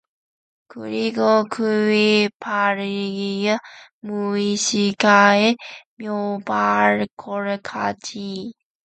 그리고 0.67 1.43
그의 1.51 2.31
발길은 2.39 3.57
무의식간에 3.99 5.55
몇 5.97 6.39
발걸음 6.43 7.59
나아갔다. 7.63 7.97